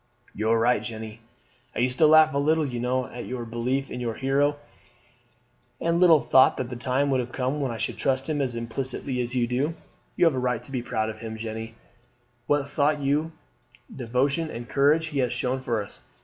[0.33, 1.19] "You are right, Jeanne.
[1.75, 4.55] I used to laugh a little, you know, at your belief in your hero,
[5.79, 9.21] and little thought that the time would come when I should trust him as implicitly
[9.21, 9.75] as you do.
[10.15, 11.75] You have a right to be proud of him, Jeanne.
[12.47, 13.31] What thought and
[13.95, 15.99] devotion and courage he has shown for us!